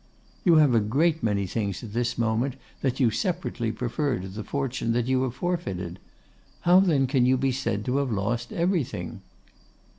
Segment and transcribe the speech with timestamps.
[0.43, 4.43] 'You have a great many things at this moment that you separately prefer to the
[4.43, 5.99] fortune that you have forfeited.
[6.61, 9.21] How then can you be said to have lost everything?